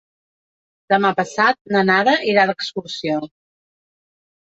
Demà 0.93 1.11
passat 1.19 1.59
na 1.75 1.83
Nara 1.89 2.15
irà 2.31 2.45
d'excursió. 2.53 3.19